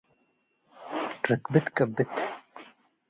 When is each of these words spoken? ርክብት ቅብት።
ርክብት 1.29 1.67
ቅብት። 1.77 2.15